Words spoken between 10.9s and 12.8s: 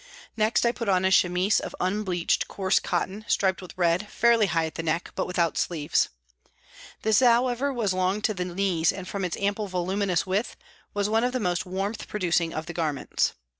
was one of the most warmth producing of the